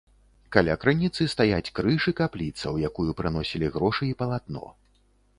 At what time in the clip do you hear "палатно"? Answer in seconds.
4.23-4.65